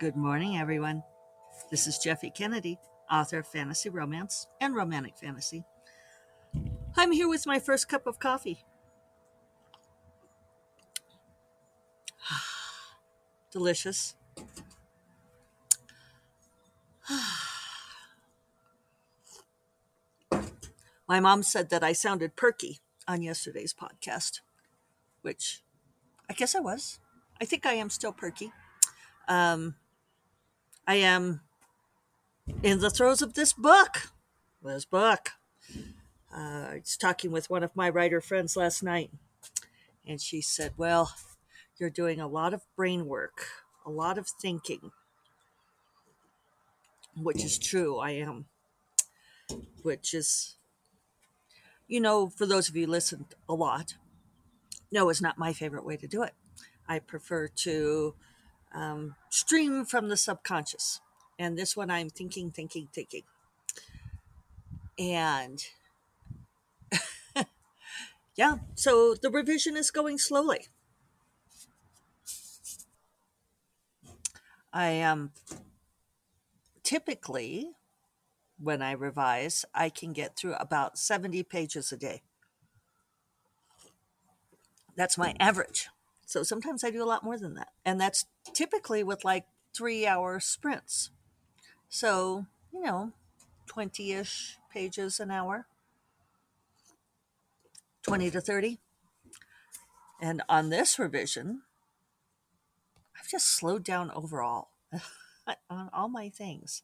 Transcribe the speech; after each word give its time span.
Good 0.00 0.14
morning, 0.14 0.56
everyone. 0.56 1.02
This 1.72 1.88
is 1.88 1.98
Jeffe 1.98 2.30
Kennedy, 2.32 2.78
author 3.10 3.40
of 3.40 3.48
fantasy 3.48 3.88
romance 3.88 4.46
and 4.60 4.76
romantic 4.76 5.18
fantasy. 5.18 5.64
I'm 6.96 7.10
here 7.10 7.28
with 7.28 7.48
my 7.48 7.58
first 7.58 7.88
cup 7.88 8.06
of 8.06 8.20
coffee. 8.20 8.64
Delicious. 13.50 14.14
My 21.08 21.18
mom 21.18 21.42
said 21.42 21.70
that 21.70 21.82
I 21.82 21.92
sounded 21.92 22.36
perky 22.36 22.78
on 23.08 23.22
yesterday's 23.22 23.74
podcast, 23.74 24.42
which 25.22 25.64
I 26.30 26.34
guess 26.34 26.54
I 26.54 26.60
was. 26.60 27.00
I 27.40 27.44
think 27.44 27.66
I 27.66 27.72
am 27.72 27.90
still 27.90 28.12
perky. 28.12 28.52
Um, 29.26 29.74
I 30.88 30.94
am 30.94 31.42
in 32.62 32.80
the 32.80 32.88
throes 32.88 33.20
of 33.20 33.34
this 33.34 33.52
book. 33.52 34.10
This 34.64 34.86
book. 34.86 35.32
Uh, 36.34 36.38
I 36.38 36.80
was 36.82 36.96
talking 36.96 37.30
with 37.30 37.50
one 37.50 37.62
of 37.62 37.76
my 37.76 37.90
writer 37.90 38.22
friends 38.22 38.56
last 38.56 38.82
night, 38.82 39.10
and 40.06 40.18
she 40.18 40.40
said, 40.40 40.72
Well, 40.78 41.12
you're 41.76 41.90
doing 41.90 42.20
a 42.20 42.26
lot 42.26 42.54
of 42.54 42.62
brain 42.74 43.04
work, 43.04 43.48
a 43.84 43.90
lot 43.90 44.16
of 44.16 44.28
thinking, 44.28 44.92
which 47.14 47.44
is 47.44 47.58
true. 47.58 47.98
I 47.98 48.12
am. 48.12 48.46
Which 49.82 50.14
is, 50.14 50.56
you 51.86 52.00
know, 52.00 52.30
for 52.30 52.46
those 52.46 52.70
of 52.70 52.76
you 52.76 52.86
who 52.86 52.92
listened 52.92 53.34
a 53.46 53.52
lot, 53.52 53.96
no, 54.90 55.10
it's 55.10 55.20
not 55.20 55.36
my 55.36 55.52
favorite 55.52 55.84
way 55.84 55.98
to 55.98 56.08
do 56.08 56.22
it. 56.22 56.32
I 56.88 56.98
prefer 56.98 57.46
to 57.46 58.14
um, 58.74 59.16
stream 59.30 59.84
from 59.84 60.08
the 60.08 60.16
subconscious. 60.16 61.00
And 61.38 61.56
this 61.56 61.76
one 61.76 61.90
I'm 61.90 62.10
thinking, 62.10 62.50
thinking, 62.50 62.88
thinking. 62.92 63.22
And 64.98 65.64
yeah, 68.36 68.56
so 68.74 69.14
the 69.14 69.30
revision 69.30 69.76
is 69.76 69.90
going 69.90 70.18
slowly. 70.18 70.66
I 74.72 74.88
am 74.88 75.18
um, 75.18 75.30
typically, 76.82 77.70
when 78.58 78.82
I 78.82 78.92
revise, 78.92 79.64
I 79.74 79.88
can 79.88 80.12
get 80.12 80.36
through 80.36 80.54
about 80.54 80.98
70 80.98 81.42
pages 81.44 81.92
a 81.92 81.96
day. 81.96 82.22
That's 84.96 85.16
my 85.16 85.34
average. 85.38 85.88
So 86.28 86.42
sometimes 86.42 86.84
I 86.84 86.90
do 86.90 87.02
a 87.02 87.08
lot 87.08 87.24
more 87.24 87.38
than 87.38 87.54
that. 87.54 87.68
And 87.86 87.98
that's 87.98 88.26
typically 88.52 89.02
with 89.02 89.24
like 89.24 89.46
three 89.74 90.06
hour 90.06 90.40
sprints. 90.40 91.10
So, 91.88 92.44
you 92.70 92.82
know, 92.82 93.12
20 93.66 94.12
ish 94.12 94.58
pages 94.70 95.20
an 95.20 95.30
hour, 95.30 95.66
20 98.02 98.30
to 98.32 98.42
30. 98.42 98.78
And 100.20 100.42
on 100.50 100.68
this 100.68 100.98
revision, 100.98 101.62
I've 103.18 103.28
just 103.28 103.46
slowed 103.46 103.82
down 103.82 104.10
overall 104.10 104.68
on 105.70 105.88
all 105.94 106.10
my 106.10 106.28
things. 106.28 106.82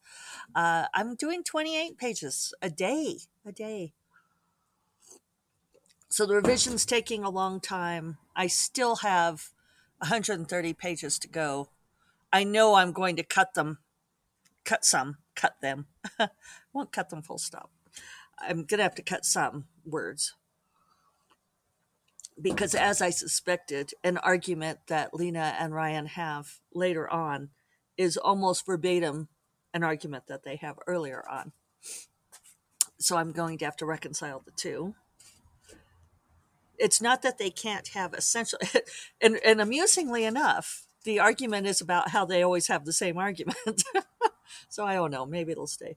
Uh, 0.55 0.86
I'm 0.95 1.17
doing 1.17 1.45
28 1.45 1.98
pages 1.98 2.55
a 2.62 2.70
day, 2.70 3.19
a 3.45 3.53
day. 3.53 3.92
So 6.08 6.25
the 6.25 6.34
revision's 6.34 6.86
taking 6.86 7.25
a 7.25 7.29
long 7.29 7.61
time. 7.61 8.17
I 8.36 8.46
still 8.46 8.96
have 8.96 9.50
130 9.98 10.74
pages 10.74 11.18
to 11.20 11.28
go. 11.28 11.70
I 12.32 12.44
know 12.44 12.74
I'm 12.74 12.92
going 12.92 13.16
to 13.16 13.22
cut 13.22 13.54
them, 13.54 13.78
cut 14.64 14.84
some, 14.84 15.18
cut 15.34 15.60
them. 15.60 15.86
Won't 16.72 16.92
cut 16.92 17.10
them 17.10 17.22
full 17.22 17.38
stop. 17.38 17.70
I'm 18.38 18.64
going 18.64 18.78
to 18.78 18.82
have 18.82 18.96
to 18.96 19.02
cut 19.02 19.24
some 19.24 19.67
words. 19.84 20.34
Because 22.40 22.74
as 22.74 23.00
I 23.00 23.11
suspected, 23.11 23.92
an 24.02 24.18
argument 24.18 24.80
that 24.89 25.14
Lena 25.14 25.55
and 25.58 25.73
Ryan 25.73 26.06
have 26.06 26.58
later 26.74 27.08
on 27.08 27.50
is 27.96 28.17
almost 28.17 28.67
verbatim 28.67 29.28
an 29.73 29.84
argument 29.84 30.27
that 30.27 30.42
they 30.42 30.56
have 30.56 30.78
earlier 30.86 31.24
on. 31.28 31.52
So 32.98 33.17
I'm 33.17 33.33
going 33.33 33.58
to 33.58 33.64
have 33.64 33.77
to 33.77 33.86
reconcile 33.86 34.42
the 34.44 34.50
two 34.50 34.94
it's 36.79 37.01
not 37.01 37.23
that 37.23 37.39
they 37.39 37.51
can't 37.51 37.89
have 37.89 38.14
essential 38.14 38.58
and, 39.20 39.39
and 39.45 39.61
amusingly 39.61 40.24
enough 40.24 40.86
the 41.05 41.20
argument 41.20 41.67
is 41.67 41.80
about 41.80 42.11
how 42.11 42.24
they 42.24 42.42
always 42.42 42.68
have 42.68 42.85
the 42.85 42.92
same 42.92 43.18
argument. 43.18 43.85
So 44.68 44.85
i 44.85 44.95
don't 44.95 45.11
know 45.11 45.27
maybe 45.27 45.52
it'll 45.52 45.67
stay. 45.67 45.96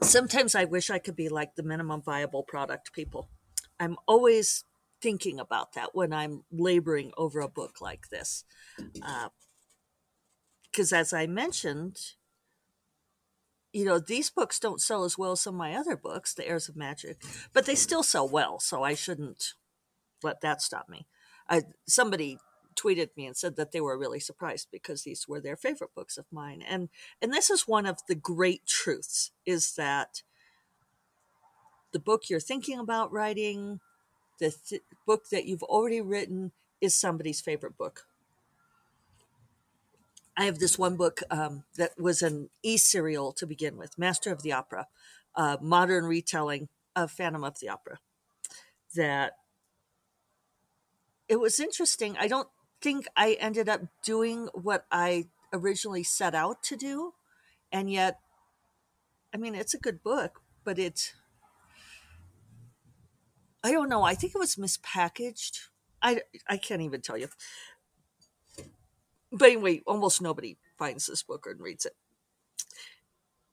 Sometimes 0.00 0.54
i 0.54 0.64
wish 0.64 0.90
i 0.90 0.98
could 0.98 1.16
be 1.16 1.28
like 1.28 1.54
the 1.54 1.62
minimum 1.62 2.02
viable 2.02 2.42
product 2.42 2.92
people. 2.92 3.28
I'm 3.80 3.96
always 4.06 4.64
thinking 5.00 5.38
about 5.38 5.74
that 5.74 5.94
when 5.94 6.12
i'm 6.12 6.42
laboring 6.50 7.12
over 7.16 7.40
a 7.40 7.48
book 7.48 7.80
like 7.80 8.08
this 8.08 8.44
because 10.72 10.92
uh, 10.92 10.96
as 10.96 11.12
i 11.12 11.26
mentioned 11.26 12.14
you 13.72 13.84
know, 13.84 13.98
these 13.98 14.30
books 14.30 14.58
don't 14.58 14.80
sell 14.80 15.04
as 15.04 15.18
well 15.18 15.32
as 15.32 15.40
some 15.42 15.54
of 15.54 15.58
my 15.58 15.74
other 15.74 15.96
books, 15.96 16.34
The 16.34 16.46
Heirs 16.46 16.68
of 16.68 16.76
Magic, 16.76 17.22
but 17.52 17.66
they 17.66 17.74
still 17.74 18.02
sell 18.02 18.28
well. 18.28 18.60
So 18.60 18.82
I 18.82 18.94
shouldn't 18.94 19.54
let 20.22 20.40
that 20.40 20.62
stop 20.62 20.88
me. 20.88 21.06
I, 21.48 21.62
somebody 21.86 22.38
tweeted 22.74 23.10
me 23.16 23.26
and 23.26 23.36
said 23.36 23.56
that 23.56 23.72
they 23.72 23.80
were 23.80 23.98
really 23.98 24.20
surprised 24.20 24.68
because 24.70 25.02
these 25.02 25.26
were 25.28 25.40
their 25.40 25.56
favorite 25.56 25.94
books 25.94 26.16
of 26.16 26.26
mine. 26.30 26.62
And, 26.66 26.88
and 27.20 27.32
this 27.32 27.50
is 27.50 27.68
one 27.68 27.86
of 27.86 27.98
the 28.08 28.14
great 28.14 28.66
truths 28.66 29.32
is 29.44 29.74
that 29.74 30.22
the 31.92 31.98
book 31.98 32.24
you're 32.28 32.40
thinking 32.40 32.78
about 32.78 33.12
writing, 33.12 33.80
the 34.38 34.54
th- 34.68 34.82
book 35.06 35.28
that 35.30 35.46
you've 35.46 35.62
already 35.62 36.00
written 36.00 36.52
is 36.80 36.94
somebody's 36.94 37.40
favorite 37.40 37.76
book. 37.76 38.06
I 40.38 40.44
have 40.44 40.60
this 40.60 40.78
one 40.78 40.94
book 40.94 41.20
um, 41.32 41.64
that 41.76 41.98
was 41.98 42.22
an 42.22 42.48
e-serial 42.62 43.32
to 43.32 43.44
begin 43.44 43.76
with, 43.76 43.98
Master 43.98 44.30
of 44.30 44.42
the 44.42 44.52
Opera, 44.52 44.86
modern 45.60 46.04
retelling 46.04 46.68
of 46.94 47.10
Phantom 47.10 47.42
of 47.42 47.58
the 47.58 47.68
Opera. 47.68 47.98
That 48.94 49.32
it 51.28 51.40
was 51.40 51.58
interesting. 51.58 52.16
I 52.20 52.28
don't 52.28 52.48
think 52.80 53.06
I 53.16 53.36
ended 53.40 53.68
up 53.68 53.80
doing 54.04 54.48
what 54.54 54.86
I 54.92 55.26
originally 55.52 56.04
set 56.04 56.36
out 56.36 56.62
to 56.64 56.76
do, 56.76 57.14
and 57.72 57.90
yet, 57.90 58.20
I 59.34 59.38
mean, 59.38 59.56
it's 59.56 59.74
a 59.74 59.78
good 59.78 60.04
book, 60.04 60.40
but 60.62 60.78
it's 60.78 61.14
I 63.64 63.72
don't 63.72 63.88
know. 63.88 64.04
I 64.04 64.14
think 64.14 64.36
it 64.36 64.38
was 64.38 64.54
mispackaged. 64.54 65.58
I 66.00 66.22
I 66.48 66.58
can't 66.58 66.82
even 66.82 67.00
tell 67.00 67.18
you 67.18 67.26
but 69.32 69.50
anyway, 69.50 69.82
almost 69.86 70.22
nobody 70.22 70.56
finds 70.76 71.06
this 71.06 71.22
book 71.22 71.46
and 71.48 71.60
reads 71.60 71.86
it. 71.86 71.94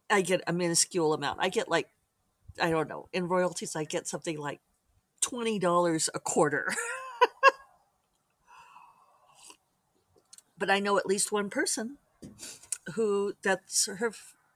I 0.10 0.22
get 0.22 0.42
a 0.48 0.54
minuscule 0.54 1.14
amount. 1.14 1.40
I 1.42 1.50
get 1.50 1.70
like, 1.70 1.90
I 2.62 2.70
don't 2.70 2.88
know, 2.88 3.10
in 3.12 3.28
royalties, 3.28 3.76
I 3.76 3.84
get 3.84 4.08
something 4.08 4.38
like 4.38 4.62
$20 5.24 6.10
a 6.14 6.20
quarter. 6.20 6.74
but 10.58 10.70
I 10.70 10.80
know 10.80 10.98
at 10.98 11.06
least 11.06 11.32
one 11.32 11.50
person 11.50 11.98
who 12.94 13.34
that's 13.42 13.88
her 13.88 14.12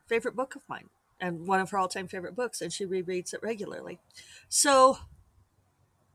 favorite 0.07 0.35
book 0.35 0.55
of 0.55 0.61
mine 0.69 0.89
and 1.19 1.47
one 1.47 1.59
of 1.59 1.71
her 1.71 1.77
all-time 1.77 2.07
favorite 2.07 2.35
books 2.35 2.61
and 2.61 2.71
she 2.71 2.85
rereads 2.85 3.33
it 3.33 3.41
regularly. 3.41 3.99
So 4.47 4.99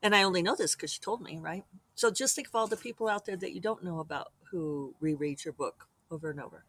and 0.03 0.15
I 0.15 0.23
only 0.23 0.43
know 0.43 0.55
this 0.55 0.75
because 0.75 0.93
she 0.93 1.01
told 1.01 1.23
me, 1.23 1.39
right? 1.39 1.65
So 1.95 2.11
just 2.11 2.37
think 2.37 2.49
of 2.49 2.55
all 2.55 2.67
the 2.67 2.77
people 2.77 3.09
out 3.09 3.25
there 3.25 3.37
that 3.37 3.55
you 3.55 3.61
don't 3.61 3.83
know 3.83 4.01
about 4.01 4.33
who 4.55 4.95
reread 5.01 5.45
your 5.45 5.53
book 5.53 5.89
over 6.13 6.31
and 6.31 6.41
over. 6.41 6.65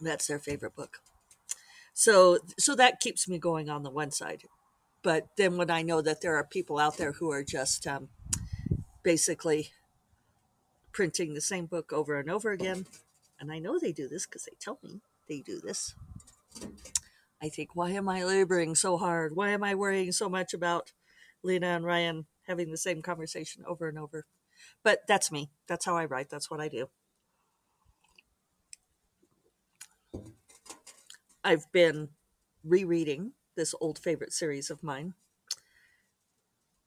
That's 0.00 0.26
their 0.26 0.40
favorite 0.40 0.74
book. 0.74 0.98
So 1.94 2.38
so 2.58 2.74
that 2.74 2.98
keeps 2.98 3.28
me 3.28 3.38
going 3.38 3.70
on 3.70 3.84
the 3.84 3.90
one 3.90 4.10
side. 4.10 4.42
But 5.04 5.28
then 5.36 5.56
when 5.56 5.70
I 5.70 5.82
know 5.82 6.02
that 6.02 6.22
there 6.22 6.34
are 6.34 6.44
people 6.44 6.80
out 6.80 6.96
there 6.96 7.12
who 7.12 7.30
are 7.30 7.44
just 7.44 7.86
um, 7.86 8.08
basically 9.04 9.70
printing 10.90 11.34
the 11.34 11.40
same 11.40 11.66
book 11.66 11.92
over 11.92 12.18
and 12.18 12.28
over 12.28 12.50
again, 12.50 12.86
and 13.38 13.52
I 13.52 13.60
know 13.60 13.78
they 13.78 13.92
do 13.92 14.08
this 14.08 14.26
because 14.26 14.44
they 14.44 14.56
tell 14.60 14.80
me 14.82 15.02
they 15.28 15.38
do 15.38 15.60
this. 15.60 15.94
I 17.40 17.48
think, 17.48 17.76
why 17.76 17.90
am 17.90 18.08
I 18.08 18.24
laboring 18.24 18.74
so 18.74 18.98
hard? 18.98 19.36
Why 19.36 19.50
am 19.50 19.62
I 19.62 19.76
worrying 19.76 20.10
so 20.10 20.28
much 20.28 20.52
about 20.52 20.92
Lena 21.42 21.68
and 21.68 21.84
Ryan 21.84 22.26
having 22.46 22.70
the 22.70 22.76
same 22.76 23.00
conversation 23.00 23.64
over 23.66 23.88
and 23.88 23.98
over. 23.98 24.26
But 24.82 25.06
that's 25.06 25.30
me. 25.30 25.50
That's 25.66 25.84
how 25.84 25.96
I 25.96 26.04
write. 26.04 26.30
That's 26.30 26.50
what 26.50 26.60
I 26.60 26.68
do. 26.68 26.88
I've 31.42 31.70
been 31.72 32.10
rereading 32.64 33.32
this 33.56 33.74
old 33.80 33.98
favorite 33.98 34.32
series 34.32 34.70
of 34.70 34.82
mine. 34.82 35.14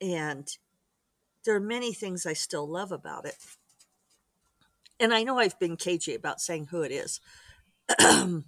And 0.01 0.47
there 1.45 1.55
are 1.55 1.59
many 1.59 1.93
things 1.93 2.25
I 2.25 2.33
still 2.33 2.67
love 2.67 2.91
about 2.91 3.25
it. 3.25 3.35
And 4.99 5.13
I 5.13 5.23
know 5.23 5.39
I've 5.39 5.59
been 5.59 5.75
cagey 5.75 6.15
about 6.15 6.41
saying 6.41 6.67
who 6.67 6.81
it 6.81 6.91
is. 6.91 7.19
and 7.99 8.43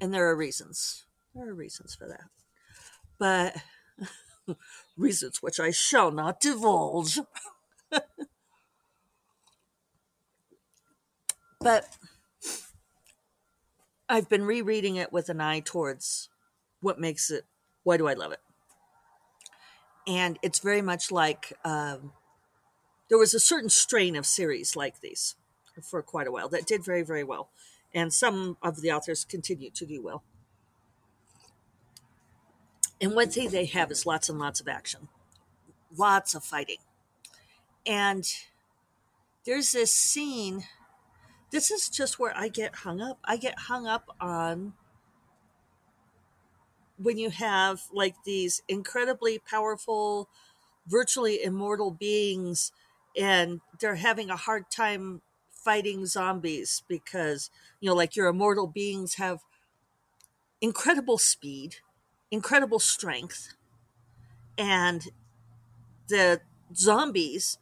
there 0.00 0.28
are 0.28 0.36
reasons. 0.36 1.04
There 1.34 1.48
are 1.48 1.54
reasons 1.54 1.94
for 1.94 2.08
that. 2.08 2.24
But 3.18 3.56
reasons 4.96 5.42
which 5.42 5.60
I 5.60 5.70
shall 5.70 6.10
not 6.10 6.40
divulge. 6.40 7.18
but 11.60 11.88
I've 14.08 14.28
been 14.28 14.44
rereading 14.44 14.96
it 14.96 15.12
with 15.12 15.28
an 15.28 15.40
eye 15.40 15.60
towards 15.60 16.28
what 16.80 17.00
makes 17.00 17.30
it, 17.30 17.44
why 17.82 17.96
do 17.96 18.06
I 18.06 18.14
love 18.14 18.32
it? 18.32 18.40
And 20.06 20.38
it's 20.42 20.60
very 20.60 20.82
much 20.82 21.10
like 21.10 21.52
um, 21.64 22.12
there 23.08 23.18
was 23.18 23.34
a 23.34 23.40
certain 23.40 23.70
strain 23.70 24.14
of 24.14 24.24
series 24.26 24.76
like 24.76 25.00
these 25.00 25.34
for 25.82 26.02
quite 26.02 26.26
a 26.26 26.32
while 26.32 26.48
that 26.48 26.66
did 26.66 26.84
very, 26.84 27.02
very 27.02 27.24
well. 27.24 27.48
And 27.92 28.12
some 28.12 28.56
of 28.62 28.80
the 28.80 28.92
authors 28.92 29.24
continue 29.24 29.70
to 29.70 29.86
do 29.86 30.02
well. 30.02 30.22
And 33.00 33.14
one 33.14 33.30
thing 33.30 33.50
they 33.50 33.66
have 33.66 33.90
is 33.90 34.06
lots 34.06 34.28
and 34.28 34.38
lots 34.38 34.60
of 34.60 34.68
action, 34.68 35.08
lots 35.96 36.34
of 36.34 36.44
fighting. 36.44 36.78
And 37.86 38.26
there's 39.44 39.72
this 39.72 39.92
scene. 39.92 40.64
This 41.50 41.70
is 41.70 41.88
just 41.88 42.18
where 42.18 42.36
I 42.36 42.48
get 42.48 42.76
hung 42.76 43.00
up. 43.00 43.18
I 43.24 43.36
get 43.36 43.58
hung 43.60 43.86
up 43.86 44.14
on 44.20 44.74
when 46.98 47.18
you 47.18 47.30
have 47.30 47.82
like 47.92 48.14
these 48.24 48.62
incredibly 48.68 49.38
powerful, 49.38 50.28
virtually 50.86 51.42
immortal 51.42 51.90
beings, 51.90 52.72
and 53.16 53.60
they're 53.80 53.96
having 53.96 54.30
a 54.30 54.36
hard 54.36 54.70
time 54.70 55.22
fighting 55.50 56.06
zombies 56.06 56.82
because, 56.88 57.50
you 57.80 57.88
know, 57.88 57.94
like 57.94 58.16
your 58.16 58.28
immortal 58.28 58.66
beings 58.66 59.14
have 59.14 59.40
incredible 60.60 61.18
speed 61.18 61.76
incredible 62.30 62.78
strength 62.78 63.54
and 64.58 65.08
the 66.08 66.40
zombies 66.74 67.58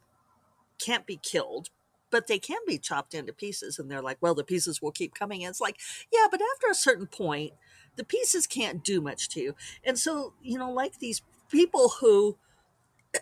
can't 0.79 1.05
be 1.05 1.17
killed 1.17 1.69
but 2.11 2.27
they 2.27 2.39
can 2.39 2.59
be 2.67 2.77
chopped 2.77 3.13
into 3.13 3.33
pieces 3.33 3.79
and 3.79 3.89
they're 3.89 4.01
like 4.01 4.17
well 4.21 4.35
the 4.35 4.43
pieces 4.43 4.81
will 4.81 4.91
keep 4.91 5.13
coming. 5.13 5.43
And 5.43 5.51
it's 5.51 5.61
like 5.61 5.79
yeah 6.11 6.27
but 6.29 6.41
after 6.55 6.69
a 6.69 6.75
certain 6.75 7.07
point 7.07 7.53
the 7.95 8.03
pieces 8.03 8.45
can't 8.47 8.83
do 8.83 9.01
much 9.01 9.29
to 9.29 9.39
you. 9.41 9.55
And 9.83 9.97
so 9.97 10.33
you 10.41 10.57
know 10.57 10.71
like 10.71 10.99
these 10.99 11.21
people 11.49 11.93
who 12.01 12.37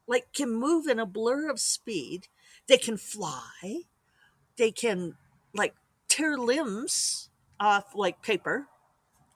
like 0.06 0.32
can 0.34 0.52
move 0.52 0.86
in 0.86 0.98
a 0.98 1.06
blur 1.06 1.48
of 1.48 1.58
speed 1.60 2.28
they 2.68 2.76
can 2.76 2.96
fly 2.96 3.82
they 4.56 4.70
can 4.70 5.14
like 5.54 5.74
tear 6.08 6.36
limbs 6.36 7.30
off 7.58 7.94
like 7.94 8.22
paper. 8.22 8.66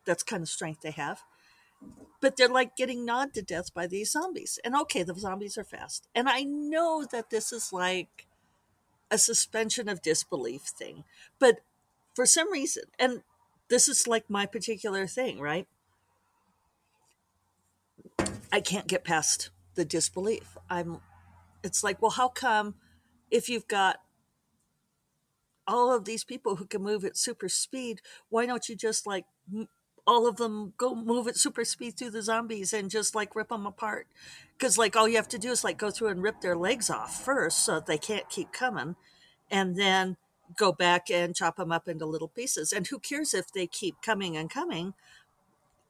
That's 0.05 0.23
kind 0.23 0.43
of 0.43 0.49
strength 0.49 0.82
they 0.82 0.91
have. 0.91 1.23
But 2.20 2.37
they're 2.37 2.49
like 2.49 2.76
getting 2.76 3.05
gnawed 3.05 3.34
to 3.34 3.43
death 3.43 3.73
by 3.75 3.87
these 3.87 4.12
zombies. 4.12 4.58
And 4.64 4.75
okay, 4.75 5.02
the 5.02 5.14
zombies 5.14 5.58
are 5.58 5.64
fast. 5.64 6.08
And 6.14 6.28
I 6.28 6.43
know 6.43 7.05
that 7.12 7.31
this 7.31 7.52
is 7.52 7.73
like 7.73 8.26
a 9.11 9.19
suspension 9.19 9.88
of 9.88 10.02
disbelief 10.02 10.62
thing. 10.62 11.05
But 11.38 11.61
for 12.14 12.26
some 12.26 12.50
reason, 12.50 12.84
and 12.99 13.23
this 13.69 13.88
is 13.88 14.06
like 14.06 14.28
my 14.28 14.46
particular 14.46 15.06
thing, 15.06 15.40
right? 15.40 15.67
I 18.52 18.61
can't 18.61 18.87
get 18.87 19.05
past 19.05 19.50
the 19.75 19.84
disbelief. 19.84 20.56
I'm 20.70 21.00
it's 21.62 21.82
like, 21.82 22.00
well, 22.00 22.12
how 22.12 22.29
come 22.29 22.75
if 23.31 23.49
you've 23.49 23.69
got 23.69 24.00
all 25.67 25.93
of 25.93 26.05
these 26.05 26.25
people 26.25 26.56
who 26.56 26.64
can 26.64 26.82
move 26.82 27.05
at 27.05 27.17
super 27.17 27.49
speed, 27.49 28.00
why 28.29 28.46
don't 28.46 28.69
you 28.69 28.76
just 28.76 29.06
like 29.06 29.25
all 30.06 30.26
of 30.26 30.37
them 30.37 30.73
go 30.76 30.94
move 30.94 31.26
at 31.26 31.37
super 31.37 31.64
speed 31.64 31.97
through 31.97 32.11
the 32.11 32.23
zombies 32.23 32.73
and 32.73 32.91
just 32.91 33.14
like 33.14 33.35
rip 33.35 33.49
them 33.49 33.67
apart. 33.67 34.06
Because 34.56 34.79
like 34.79 34.94
all 34.94 35.08
you 35.08 35.17
have 35.17 35.29
to 35.29 35.38
do 35.38 35.50
is 35.50 35.64
like 35.64 35.79
go 35.79 35.91
through 35.91 36.08
and 36.08 36.23
rip 36.23 36.41
their 36.41 36.56
legs 36.56 36.88
off 36.88 37.25
first 37.25 37.64
so 37.64 37.81
they 37.81 37.99
can't 37.99 38.29
keep 38.29 38.53
coming 38.53 38.97
and 39.50 39.76
then 39.76 40.17
go 40.56 40.73
back 40.73 41.11
and 41.11 41.35
chop 41.35 41.56
them 41.56 41.73
up 41.73 41.88
into 41.88 42.06
little 42.06 42.29
pieces. 42.29 42.73
And 42.73 42.87
who 42.87 42.99
cares 42.99 43.35
if 43.35 43.53
they 43.53 43.67
keep 43.67 44.00
coming 44.00 44.37
and 44.37 44.49
coming? 44.49 44.94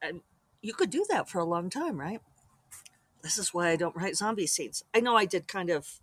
And 0.01 0.21
you 0.61 0.73
could 0.73 0.89
do 0.89 1.05
that 1.09 1.29
for 1.29 1.39
a 1.39 1.45
long 1.45 1.69
time 1.69 1.99
right? 1.99 2.21
This 3.21 3.37
is 3.37 3.53
why 3.53 3.69
i 3.69 3.75
don't 3.75 3.95
write 3.95 4.15
zombie 4.15 4.47
scenes. 4.47 4.83
I 4.93 4.99
know 4.99 5.15
i 5.15 5.25
did 5.25 5.47
kind 5.47 5.69
of 5.69 5.99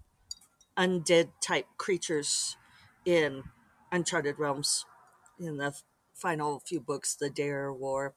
undead 0.76 1.28
type 1.40 1.66
creatures 1.78 2.56
in 3.04 3.44
uncharted 3.92 4.38
realms 4.38 4.86
in 5.38 5.56
the 5.56 5.74
final 6.14 6.60
few 6.60 6.80
books, 6.80 7.14
The 7.14 7.30
Dare 7.30 7.72
War. 7.72 8.14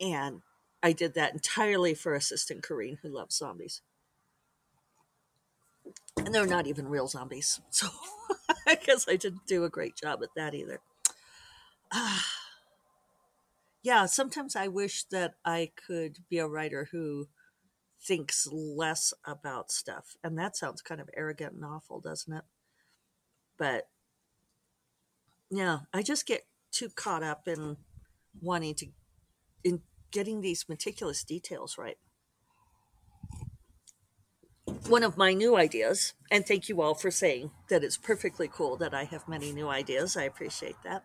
And 0.00 0.42
I 0.82 0.92
did 0.92 1.14
that 1.14 1.32
entirely 1.32 1.94
for 1.94 2.14
assistant 2.14 2.62
Corrine, 2.62 2.98
who 3.02 3.08
loves 3.08 3.36
zombies. 3.36 3.82
And 6.16 6.34
they're 6.34 6.46
not 6.46 6.66
even 6.66 6.88
real 6.88 7.08
zombies. 7.08 7.60
So 7.70 7.88
I 8.66 8.74
guess 8.76 9.08
I 9.08 9.16
didn't 9.16 9.46
do 9.46 9.64
a 9.64 9.70
great 9.70 9.96
job 9.96 10.22
at 10.22 10.28
that 10.36 10.54
either. 10.54 10.80
Uh, 11.90 12.20
yeah, 13.82 14.06
sometimes 14.06 14.54
I 14.54 14.68
wish 14.68 15.04
that 15.04 15.34
I 15.44 15.72
could 15.86 16.18
be 16.28 16.38
a 16.38 16.46
writer 16.46 16.88
who 16.92 17.28
thinks 18.00 18.46
less 18.50 19.12
about 19.24 19.70
stuff. 19.70 20.16
And 20.22 20.38
that 20.38 20.56
sounds 20.56 20.82
kind 20.82 21.00
of 21.00 21.10
arrogant 21.16 21.54
and 21.54 21.64
awful, 21.64 22.00
doesn't 22.00 22.32
it? 22.32 22.44
But 23.58 23.88
yeah, 25.50 25.80
I 25.92 26.02
just 26.02 26.26
get 26.26 26.46
too 26.70 26.88
caught 26.88 27.22
up 27.22 27.48
in 27.48 27.76
wanting 28.40 28.74
to 28.76 28.86
in 29.64 29.82
getting 30.10 30.40
these 30.40 30.68
meticulous 30.68 31.24
details 31.24 31.76
right. 31.78 31.98
One 34.88 35.02
of 35.02 35.16
my 35.16 35.34
new 35.34 35.56
ideas 35.56 36.14
and 36.30 36.46
thank 36.46 36.68
you 36.68 36.80
all 36.80 36.94
for 36.94 37.10
saying 37.10 37.50
that 37.68 37.84
it's 37.84 37.96
perfectly 37.96 38.48
cool 38.48 38.76
that 38.76 38.94
i 38.94 39.04
have 39.04 39.28
many 39.28 39.52
new 39.52 39.68
ideas 39.68 40.16
i 40.16 40.22
appreciate 40.24 40.76
that. 40.84 41.04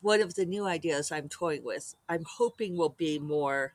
One 0.00 0.20
of 0.20 0.34
the 0.34 0.46
new 0.46 0.66
ideas 0.66 1.10
i'm 1.12 1.28
toying 1.28 1.64
with 1.64 1.94
i'm 2.08 2.24
hoping 2.38 2.76
will 2.76 2.90
be 2.90 3.18
more 3.18 3.74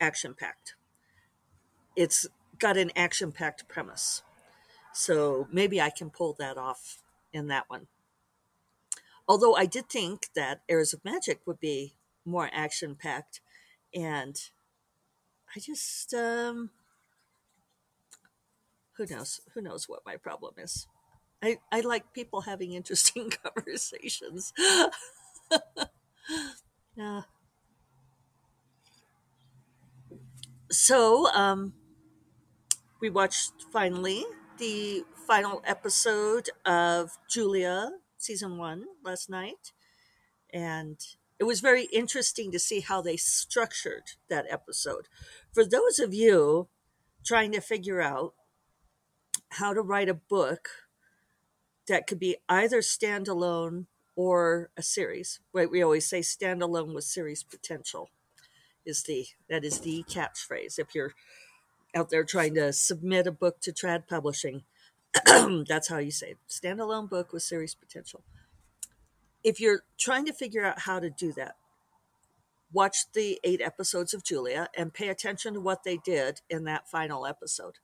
action 0.00 0.34
packed 0.34 0.74
it's 1.96 2.26
got 2.58 2.76
an 2.76 2.90
action 2.96 3.32
packed 3.32 3.68
premise 3.68 4.22
so 4.92 5.48
maybe 5.52 5.80
i 5.80 5.90
can 5.90 6.10
pull 6.10 6.34
that 6.38 6.56
off 6.58 7.02
in 7.32 7.48
that 7.48 7.64
one 7.68 7.86
although 9.30 9.54
I 9.54 9.64
did 9.64 9.88
think 9.88 10.26
that 10.34 10.62
Heirs 10.68 10.92
of 10.92 11.04
Magic 11.04 11.40
would 11.46 11.60
be 11.60 11.94
more 12.24 12.50
action 12.52 12.96
packed, 12.96 13.40
and 13.94 14.36
I 15.54 15.60
just 15.60 16.12
um, 16.12 16.70
who 18.96 19.06
knows 19.06 19.40
who 19.54 19.62
knows 19.62 19.88
what 19.88 20.02
my 20.04 20.16
problem 20.16 20.54
is. 20.58 20.88
I, 21.40 21.58
I 21.70 21.80
like 21.80 22.12
people 22.12 22.40
having 22.40 22.72
interesting 22.80 23.32
conversations. 23.44 24.52
yeah. 26.96 27.22
So, 30.72 31.32
um, 31.32 31.74
we 33.00 33.10
watched 33.10 33.52
finally 33.72 34.24
the 34.58 35.04
final 35.28 35.62
episode 35.64 36.50
of 36.66 37.16
Julia 37.28 37.92
season 38.20 38.58
one 38.58 38.84
last 39.04 39.30
night, 39.30 39.72
and 40.52 40.98
it 41.38 41.44
was 41.44 41.60
very 41.60 41.84
interesting 41.92 42.52
to 42.52 42.58
see 42.58 42.80
how 42.80 43.00
they 43.00 43.16
structured 43.16 44.02
that 44.28 44.46
episode. 44.50 45.08
For 45.52 45.64
those 45.64 45.98
of 45.98 46.12
you 46.12 46.68
trying 47.24 47.52
to 47.52 47.60
figure 47.60 48.00
out 48.00 48.34
how 49.50 49.72
to 49.72 49.82
write 49.82 50.08
a 50.08 50.14
book 50.14 50.68
that 51.88 52.06
could 52.06 52.18
be 52.18 52.36
either 52.48 52.80
standalone 52.80 53.86
or 54.14 54.70
a 54.76 54.82
series, 54.82 55.40
right? 55.52 55.70
We 55.70 55.82
always 55.82 56.06
say 56.06 56.20
standalone 56.20 56.94
with 56.94 57.04
series 57.04 57.42
potential 57.42 58.10
is 58.84 59.02
the 59.04 59.26
that 59.48 59.64
is 59.64 59.80
the 59.80 60.04
catchphrase. 60.08 60.78
If 60.78 60.94
you're 60.94 61.14
out 61.94 62.10
there 62.10 62.24
trying 62.24 62.54
to 62.54 62.72
submit 62.72 63.26
a 63.26 63.32
book 63.32 63.60
to 63.62 63.72
trad 63.72 64.06
publishing, 64.06 64.64
That's 65.68 65.88
how 65.88 65.98
you 65.98 66.10
say 66.10 66.30
it. 66.30 66.38
Standalone 66.48 67.08
book 67.08 67.32
with 67.32 67.42
series 67.42 67.74
potential. 67.74 68.22
If 69.42 69.60
you're 69.60 69.82
trying 69.98 70.26
to 70.26 70.32
figure 70.32 70.64
out 70.64 70.80
how 70.80 71.00
to 71.00 71.10
do 71.10 71.32
that, 71.32 71.56
watch 72.72 73.10
the 73.12 73.40
eight 73.42 73.60
episodes 73.60 74.14
of 74.14 74.24
Julia 74.24 74.68
and 74.76 74.94
pay 74.94 75.08
attention 75.08 75.54
to 75.54 75.60
what 75.60 75.82
they 75.84 75.96
did 75.96 76.40
in 76.48 76.64
that 76.64 76.88
final 76.88 77.26
episode 77.26 77.78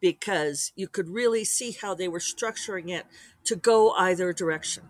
because 0.00 0.72
you 0.76 0.88
could 0.88 1.08
really 1.08 1.44
see 1.44 1.72
how 1.72 1.94
they 1.94 2.08
were 2.08 2.18
structuring 2.18 2.90
it 2.90 3.06
to 3.44 3.56
go 3.56 3.92
either 3.92 4.32
direction. 4.32 4.84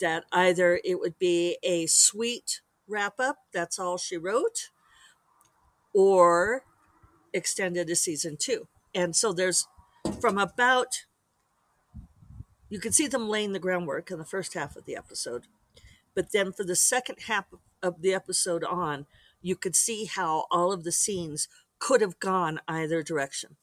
That 0.00 0.24
either 0.32 0.80
it 0.84 1.00
would 1.00 1.18
be 1.18 1.56
a 1.62 1.86
sweet 1.86 2.60
wrap 2.86 3.14
up, 3.18 3.38
that's 3.52 3.78
all 3.78 3.96
she 3.96 4.16
wrote, 4.16 4.70
or 5.94 6.64
extended 7.32 7.86
to 7.88 7.96
season 7.96 8.36
two. 8.38 8.68
And 8.94 9.16
so 9.16 9.32
there's 9.32 9.66
from 10.20 10.38
about 10.38 11.04
you 12.74 12.80
can 12.80 12.90
see 12.90 13.06
them 13.06 13.28
laying 13.28 13.52
the 13.52 13.60
groundwork 13.60 14.10
in 14.10 14.18
the 14.18 14.24
first 14.24 14.54
half 14.54 14.74
of 14.74 14.84
the 14.84 14.96
episode 14.96 15.46
but 16.12 16.32
then 16.32 16.52
for 16.52 16.64
the 16.64 16.74
second 16.74 17.18
half 17.28 17.44
of 17.84 18.02
the 18.02 18.12
episode 18.12 18.64
on 18.64 19.06
you 19.40 19.54
could 19.54 19.76
see 19.76 20.06
how 20.06 20.46
all 20.50 20.72
of 20.72 20.82
the 20.82 20.90
scenes 20.90 21.46
could 21.78 22.00
have 22.00 22.18
gone 22.18 22.58
either 22.66 23.02
direction. 23.02 23.56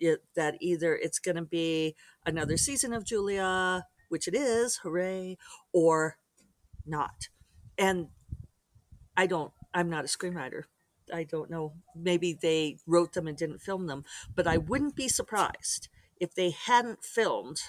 It, 0.00 0.22
that 0.36 0.56
either 0.60 0.94
it's 0.94 1.18
going 1.18 1.36
to 1.36 1.42
be 1.42 1.96
another 2.26 2.56
season 2.56 2.92
of 2.92 3.04
julia 3.04 3.86
which 4.10 4.28
it 4.28 4.34
is 4.34 4.76
hooray 4.82 5.38
or 5.72 6.18
not. 6.84 7.28
And 7.78 8.08
i 9.16 9.26
don't 9.26 9.52
i'm 9.72 9.88
not 9.88 10.04
a 10.04 10.08
screenwriter. 10.08 10.64
I 11.10 11.24
don't 11.24 11.50
know 11.50 11.72
maybe 11.96 12.36
they 12.38 12.76
wrote 12.86 13.14
them 13.14 13.26
and 13.26 13.36
didn't 13.36 13.62
film 13.62 13.86
them 13.86 14.04
but 14.34 14.46
i 14.46 14.58
wouldn't 14.58 14.94
be 14.94 15.08
surprised 15.08 15.88
if 16.20 16.34
they 16.34 16.50
hadn't 16.50 17.02
filmed 17.02 17.62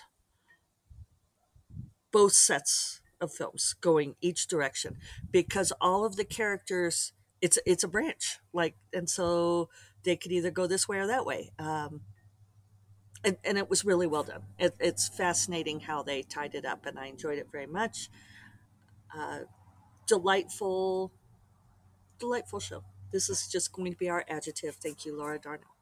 both 2.12 2.34
sets 2.34 3.02
of 3.22 3.34
films 3.34 3.76
going 3.82 4.16
each 4.22 4.48
direction 4.48 4.98
because 5.32 5.72
all 5.82 6.06
of 6.06 6.16
the 6.16 6.24
characters 6.24 7.12
it's 7.42 7.60
it's 7.66 7.84
a 7.84 7.88
branch 7.88 8.40
like 8.54 8.76
and 8.94 9.10
so 9.10 9.70
they 10.04 10.16
could 10.16 10.32
either 10.32 10.52
go 10.52 10.68
this 10.68 10.88
way 10.88 10.98
or 10.98 11.08
that 11.08 11.26
way 11.26 11.52
um, 11.60 12.02
and, 13.24 13.38
and 13.44 13.58
it 13.58 13.70
was 13.70 13.84
really 13.84 14.08
well 14.08 14.24
done. 14.24 14.44
It, 14.58 14.76
it's 14.80 15.10
fascinating 15.10 15.82
how 15.82 16.04
they 16.04 16.22
tied 16.24 16.56
it 16.56 16.66
up 16.66 16.86
and 16.86 16.98
i 16.98 17.08
enjoyed 17.08 17.38
it 17.38 17.48
very 17.52 17.68
much. 17.68 18.10
Uh, 19.16 19.40
delightful 20.08 21.12
delightful 22.20 22.60
show. 22.60 22.84
This 23.12 23.30
is 23.30 23.48
just 23.48 23.72
going 23.74 23.92
to 23.92 23.98
be 23.98 24.10
our 24.10 24.24
adjective. 24.28 24.76
Thank 24.76 25.06
you 25.06 25.18
laura 25.18 25.40
darnell. 25.40 25.76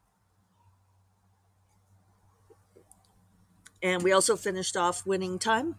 And 3.82 4.02
we 4.02 4.12
also 4.12 4.36
finished 4.36 4.76
off 4.76 5.06
winning 5.06 5.38
time 5.38 5.76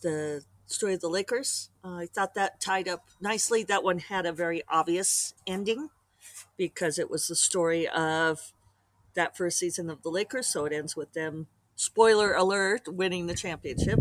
the 0.00 0.44
story 0.66 0.94
of 0.94 1.00
the 1.00 1.08
Lakers. 1.08 1.70
Uh, 1.84 1.96
I 1.96 2.06
thought 2.06 2.34
that 2.34 2.60
tied 2.60 2.88
up 2.88 3.04
nicely. 3.20 3.62
That 3.62 3.84
one 3.84 3.98
had 3.98 4.26
a 4.26 4.32
very 4.32 4.62
obvious 4.68 5.34
ending 5.46 5.90
because 6.56 6.98
it 6.98 7.10
was 7.10 7.26
the 7.28 7.36
story 7.36 7.88
of 7.88 8.52
that 9.14 9.36
first 9.36 9.58
season 9.58 9.90
of 9.90 10.02
the 10.02 10.10
Lakers. 10.10 10.46
So 10.46 10.64
it 10.64 10.72
ends 10.72 10.96
with 10.96 11.12
them, 11.12 11.48
spoiler 11.76 12.34
alert, 12.34 12.82
winning 12.86 13.26
the 13.26 13.34
championship. 13.34 13.98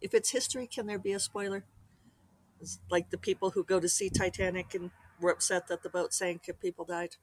If 0.00 0.14
it's 0.14 0.30
history, 0.30 0.66
can 0.66 0.86
there 0.86 0.98
be 0.98 1.12
a 1.12 1.20
spoiler? 1.20 1.64
It's 2.60 2.78
like 2.90 3.10
the 3.10 3.18
people 3.18 3.50
who 3.50 3.64
go 3.64 3.80
to 3.80 3.88
see 3.88 4.10
Titanic 4.10 4.74
and 4.74 4.90
were 5.20 5.30
upset 5.30 5.68
that 5.68 5.82
the 5.82 5.88
boat 5.88 6.12
sank 6.12 6.42
and 6.48 6.60
people 6.60 6.84
died. 6.84 7.16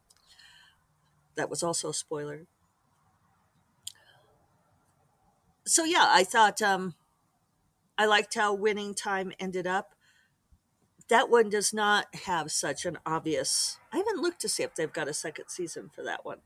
That 1.36 1.50
was 1.50 1.64
also 1.64 1.90
a 1.90 1.94
spoiler. 1.94 2.48
So 5.66 5.84
yeah, 5.84 6.06
I 6.08 6.24
thought 6.24 6.62
um, 6.62 6.96
I 7.98 8.06
liked 8.06 8.36
how 8.36 8.54
winning 8.54 8.94
time 8.94 9.32
ended 9.40 9.68
up. 9.68 9.96
That 11.08 11.30
one 11.30 11.50
does 11.50 11.74
not 11.74 12.08
have 12.26 12.52
such 12.52 12.86
an 12.86 12.98
obvious. 13.06 13.78
I 13.94 13.98
haven't 13.98 14.22
looked 14.22 14.42
to 14.42 14.50
see 14.50 14.64
if 14.64 14.76
they've 14.76 14.92
got 14.92 15.08
a 15.08 15.14
second 15.14 15.50
season 15.50 15.90
for 15.94 16.04
that 16.04 16.26
one, 16.26 16.40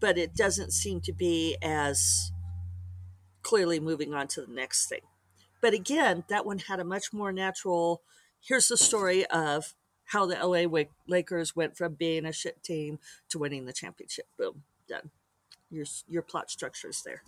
but 0.00 0.18
it 0.18 0.34
doesn't 0.34 0.72
seem 0.72 1.00
to 1.02 1.12
be 1.12 1.56
as 1.62 2.30
clearly 3.42 3.80
moving 3.80 4.14
on 4.14 4.28
to 4.28 4.42
the 4.42 4.52
next 4.52 4.88
thing. 4.88 5.00
But 5.60 5.74
again, 5.74 6.24
that 6.28 6.44
one 6.44 6.58
had 6.58 6.80
a 6.80 6.84
much 6.84 7.12
more 7.12 7.32
natural. 7.32 8.02
Here's 8.40 8.68
the 8.68 8.76
story 8.76 9.24
of 9.26 9.74
how 10.06 10.26
the 10.26 10.34
LA 10.34 10.84
Lakers 11.06 11.56
went 11.56 11.76
from 11.76 11.94
being 11.94 12.26
a 12.26 12.32
shit 12.32 12.62
team 12.62 12.98
to 13.30 13.38
winning 13.38 13.64
the 13.64 13.72
championship. 13.72 14.26
Boom, 14.36 14.64
done. 14.88 15.10
Your 15.70 15.86
your 16.06 16.22
plot 16.22 16.50
structure 16.50 16.88
is 16.88 17.02
there. 17.02 17.22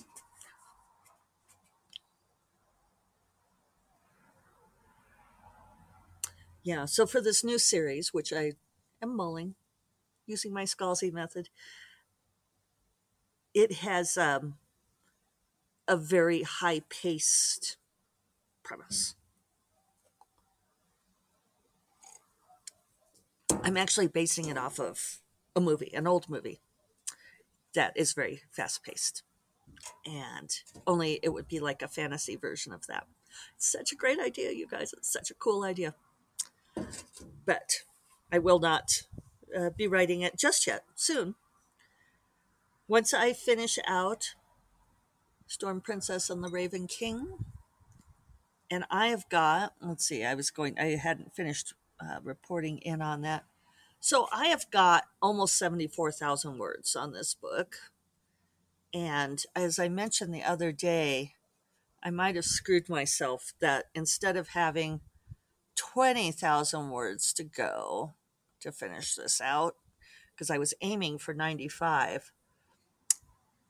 Yeah, 6.64 6.86
so 6.86 7.04
for 7.04 7.20
this 7.20 7.44
new 7.44 7.58
series, 7.58 8.14
which 8.14 8.32
I 8.32 8.54
am 9.02 9.14
mulling 9.14 9.54
using 10.26 10.50
my 10.50 10.64
Scalzi 10.64 11.12
method, 11.12 11.50
it 13.52 13.70
has 13.74 14.16
um, 14.16 14.54
a 15.86 15.98
very 15.98 16.42
high 16.42 16.80
paced 16.88 17.76
premise. 18.62 19.14
I'm 23.62 23.76
actually 23.76 24.08
basing 24.08 24.48
it 24.48 24.56
off 24.56 24.80
of 24.80 25.18
a 25.54 25.60
movie, 25.60 25.92
an 25.94 26.06
old 26.06 26.30
movie 26.30 26.60
that 27.74 27.92
is 27.94 28.14
very 28.14 28.40
fast 28.50 28.82
paced. 28.82 29.22
And 30.06 30.50
only 30.86 31.20
it 31.22 31.28
would 31.28 31.46
be 31.46 31.60
like 31.60 31.82
a 31.82 31.88
fantasy 31.88 32.36
version 32.36 32.72
of 32.72 32.86
that. 32.86 33.06
It's 33.54 33.70
such 33.70 33.92
a 33.92 33.96
great 33.96 34.18
idea, 34.18 34.52
you 34.52 34.66
guys. 34.66 34.94
It's 34.94 35.12
such 35.12 35.30
a 35.30 35.34
cool 35.34 35.64
idea 35.64 35.94
but 37.46 37.82
I 38.32 38.38
will 38.38 38.58
not 38.58 39.02
uh, 39.56 39.70
be 39.70 39.86
writing 39.86 40.22
it 40.22 40.36
just 40.38 40.66
yet. 40.66 40.84
Soon. 40.94 41.34
Once 42.86 43.14
I 43.14 43.32
finish 43.32 43.78
out 43.86 44.34
Storm 45.46 45.80
Princess 45.80 46.28
and 46.28 46.44
the 46.44 46.50
Raven 46.50 46.86
King, 46.86 47.28
and 48.70 48.84
I 48.90 49.08
have 49.08 49.28
got, 49.28 49.74
let's 49.80 50.04
see, 50.04 50.24
I 50.24 50.34
was 50.34 50.50
going, 50.50 50.78
I 50.78 50.96
hadn't 50.96 51.34
finished 51.34 51.74
uh, 52.00 52.18
reporting 52.22 52.78
in 52.78 53.00
on 53.00 53.22
that. 53.22 53.44
So 54.00 54.26
I 54.32 54.48
have 54.48 54.70
got 54.70 55.04
almost 55.22 55.56
74,000 55.56 56.58
words 56.58 56.94
on 56.94 57.12
this 57.12 57.34
book. 57.34 57.76
And 58.92 59.42
as 59.56 59.78
I 59.78 59.88
mentioned 59.88 60.34
the 60.34 60.42
other 60.42 60.72
day, 60.72 61.34
I 62.02 62.10
might 62.10 62.34
have 62.34 62.44
screwed 62.44 62.88
myself 62.88 63.54
that 63.60 63.86
instead 63.94 64.36
of 64.36 64.48
having 64.48 65.00
20,000 65.76 66.90
words 66.90 67.32
to 67.34 67.44
go 67.44 68.14
to 68.60 68.72
finish 68.72 69.14
this 69.14 69.40
out 69.40 69.76
because 70.32 70.50
I 70.50 70.58
was 70.58 70.74
aiming 70.80 71.18
for 71.18 71.34
95. 71.34 72.32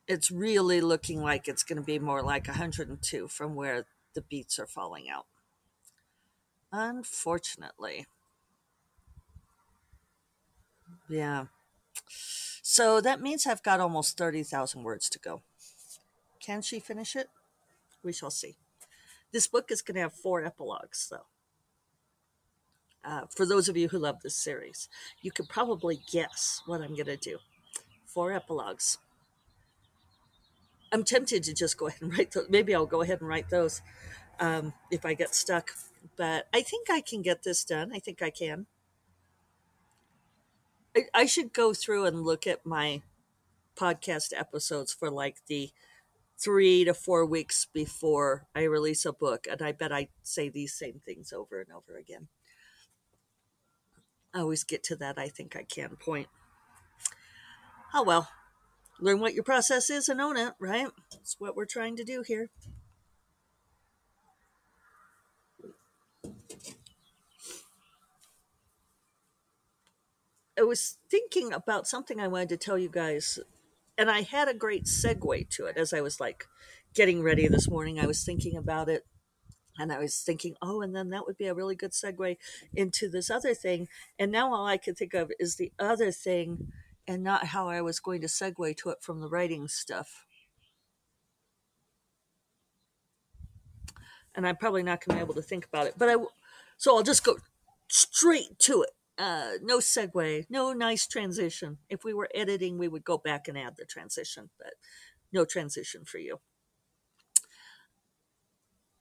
It's 0.07 0.31
really 0.31 0.81
looking 0.81 1.23
like 1.23 1.49
it's 1.49 1.63
going 1.63 1.79
to 1.79 1.85
be 1.85 1.99
more 1.99 2.23
like 2.23 2.47
102 2.47 3.29
from 3.29 3.55
where 3.55 3.87
the 4.15 4.23
beats 4.23 4.59
are 4.59 4.67
falling 4.67 5.09
out. 5.09 5.27
Unfortunately. 6.73 8.07
Yeah. 11.09 11.47
So 12.63 13.01
that 13.01 13.21
means 13.21 13.47
I've 13.47 13.63
got 13.63 13.81
almost 13.81 14.17
30,000 14.19 14.83
words 14.83 15.09
to 15.11 15.19
go. 15.19 15.43
Can 16.41 16.63
she 16.63 16.81
finish 16.81 17.17
it? 17.17 17.29
We 18.03 18.13
shall 18.13 18.31
see. 18.31 18.57
This 19.33 19.47
book 19.47 19.71
is 19.71 19.83
going 19.83 19.95
to 19.97 20.03
have 20.03 20.13
four 20.13 20.45
epilogues, 20.45 21.09
though 21.11 21.27
uh, 23.05 23.23
for 23.35 23.47
those 23.47 23.69
of 23.69 23.77
you 23.77 23.89
who 23.89 23.99
love 23.99 24.21
this 24.23 24.37
series, 24.37 24.89
you 25.21 25.31
could 25.31 25.49
probably 25.49 26.01
guess 26.11 26.63
what 26.67 26.81
I'm 26.81 26.95
going 26.95 27.07
to 27.07 27.17
do. 27.17 27.39
Four 28.07 28.33
epilogues. 28.33 28.99
I'm 30.93 31.05
tempted 31.05 31.43
to 31.45 31.55
just 31.55 31.77
go 31.77 31.87
ahead 31.89 32.03
and 32.03 32.17
write 32.17 32.33
those. 32.33 32.49
Maybe 32.49 32.75
I'll 32.75 32.87
go 32.87 33.03
ahead 33.03 33.21
and 33.21 33.29
write 33.29 33.51
those 33.51 33.83
um, 34.41 34.73
if 34.91 35.05
I 35.05 35.15
get 35.15 35.35
stuck. 35.35 35.71
But 36.17 36.47
I 36.53 36.63
think 36.63 36.91
I 36.91 37.01
can 37.01 37.23
get 37.23 37.43
this 37.43 37.65
done. 37.65 37.93
I 37.93 37.99
think 37.99 38.23
I 38.23 38.31
can. 38.31 38.67
I, 40.97 41.05
I 41.13 41.27
should 41.27 41.53
go 41.53 41.75
through 41.75 42.07
and 42.07 42.23
look 42.23 42.47
at 42.47 42.65
my 42.65 43.03
podcast 43.77 44.33
episodes 44.37 44.93
for 44.93 45.11
like 45.11 45.39
the 45.47 45.71
three 46.39 46.85
to 46.85 46.95
four 46.95 47.25
weeks 47.25 47.67
before 47.73 48.47
I 48.55 48.63
release 48.65 49.05
a 49.05 49.13
book. 49.13 49.47
And 49.51 49.63
I 49.63 49.73
bet 49.73 49.93
I 49.93 50.09
say 50.23 50.49
these 50.49 50.75
same 50.75 51.01
things 51.05 51.33
over 51.33 51.61
and 51.61 51.73
over 51.73 51.97
again. 51.97 52.29
I 54.35 54.41
always 54.41 54.65
get 54.65 54.83
to 54.85 54.97
that 54.97 55.17
I 55.17 55.29
think 55.29 55.55
I 55.55 55.63
can 55.63 55.97
point. 55.97 56.27
Oh 57.95 58.03
well, 58.03 58.29
learn 59.01 59.21
what 59.21 59.35
your 59.35 59.45
process 59.45 59.89
is 59.89 60.09
and 60.09 60.21
own 60.21 60.37
it, 60.37 60.55
right? 60.59 60.89
That's 61.13 61.37
what 61.39 61.55
we're 61.55 61.67
trying 61.67 61.97
to 61.97 62.05
do 62.05 62.25
here. 62.27 62.51
I 70.59 70.63
was 70.63 70.99
thinking 71.11 71.53
about 71.53 71.87
something 71.87 72.21
I 72.21 72.29
wanted 72.29 72.49
to 72.51 72.57
tell 72.57 72.79
you 72.79 72.89
guys, 72.89 73.39
and 73.97 74.11
I 74.11 74.23
had 74.23 74.49
a 74.49 74.55
great 74.55 74.85
segue 74.85 75.49
to 75.51 75.67
it 75.67 75.77
as 75.77 75.93
I 75.93 76.01
was 76.01 76.19
like 76.19 76.47
getting 76.95 77.23
ready 77.23 77.47
this 77.47 77.69
morning. 77.69 78.01
I 78.01 78.07
was 78.07 78.25
thinking 78.25 78.57
about 78.57 78.89
it 78.89 79.05
and 79.79 79.93
I 79.93 79.99
was 79.99 80.21
thinking, 80.21 80.55
oh, 80.63 80.83
and 80.83 80.95
then 80.95 81.11
that 81.11 81.27
would 81.27 81.37
be 81.37 81.47
a 81.47 81.55
really 81.55 81.75
good 81.75 81.93
segue 81.93 82.37
into 82.75 83.09
this 83.09 83.31
other 83.31 83.55
thing. 83.55 83.89
And 84.19 84.31
now 84.31 84.55
all 84.55 84.67
I 84.67 84.77
can 84.77 84.95
think 84.95 85.15
of 85.15 85.33
is 85.41 85.57
the 85.57 85.73
other 85.79 86.13
thing 86.13 86.73
and 87.09 87.23
not 87.23 87.47
how 87.47 87.69
I 87.69 87.81
was 87.83 88.01
going 88.01 88.21
to 88.21 88.29
segue 88.29 88.77
to 88.79 88.91
it 88.91 88.99
from 89.03 89.21
the 89.21 89.29
writing 89.29 89.69
stuff. 89.69 90.25
And 94.35 94.47
I'm 94.47 94.57
probably 94.57 94.83
not 94.83 95.05
going 95.05 95.19
to 95.19 95.25
be 95.25 95.31
able 95.31 95.35
to 95.35 95.43
think 95.43 95.67
about 95.67 95.87
it. 95.87 95.95
But 95.99 96.09
I, 96.09 96.17
so 96.77 96.97
I'll 96.97 97.03
just 97.03 97.25
go 97.25 97.37
straight 97.89 98.59
to 98.61 98.83
it. 98.83 98.91
uh, 99.19 99.53
no 99.63 99.79
segue, 99.79 100.47
no 100.51 100.73
nice 100.73 101.07
transition. 101.07 101.79
If 101.89 102.05
we 102.05 102.13
were 102.15 102.29
editing, 102.35 102.79
we 102.79 102.89
would 102.89 103.05
go 103.05 103.19
back 103.19 103.49
and 103.49 103.57
add 103.57 103.77
the 103.77 103.85
transition, 103.85 104.51
but 104.59 104.75
no 105.33 105.45
transition 105.45 106.05
for 106.05 106.19
you. 106.19 106.41